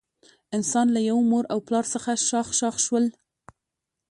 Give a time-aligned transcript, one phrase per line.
[0.55, 3.05] انسانان له یوه مور او پلار څخه شاخ شاخ شول.